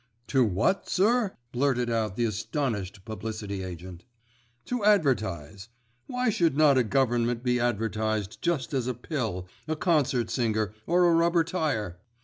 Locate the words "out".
1.91-2.15